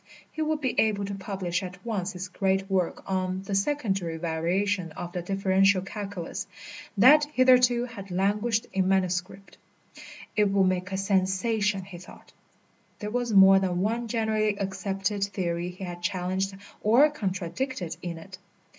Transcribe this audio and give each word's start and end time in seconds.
He 0.31 0.41
would 0.41 0.61
be 0.61 0.73
able 0.79 1.05
to 1.05 1.13
publish 1.13 1.61
at 1.61 1.85
once 1.85 2.13
his 2.13 2.27
great 2.27 2.67
work 2.71 3.03
on 3.05 3.43
"The 3.43 3.53
Secondary 3.53 4.17
Variation 4.17 4.91
of 4.93 5.11
the 5.11 5.21
Differential 5.21 5.83
Calculus," 5.83 6.47
that 6.97 7.25
hitherto 7.25 7.85
had 7.85 8.09
languished 8.09 8.65
in 8.73 8.87
manuscript. 8.87 9.59
It 10.35 10.45
would 10.49 10.65
make 10.65 10.91
a 10.91 10.97
sensation, 10.97 11.83
he 11.83 11.99
thought; 11.99 12.33
there 12.97 13.11
was 13.11 13.31
more 13.31 13.59
than 13.59 13.81
one 13.81 14.07
generally 14.07 14.57
accepted 14.57 15.23
theory 15.25 15.69
he 15.69 15.83
had 15.83 16.01
challenged 16.01 16.57
or 16.81 17.07
contradicted 17.11 17.95
in 18.01 18.17
it. 18.17 18.39